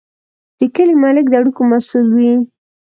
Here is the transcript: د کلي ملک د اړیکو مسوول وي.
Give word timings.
د 0.57 0.59
کلي 0.75 0.95
ملک 1.03 1.25
د 1.29 1.33
اړیکو 1.41 1.61
مسوول 1.69 2.07
وي. 2.15 2.33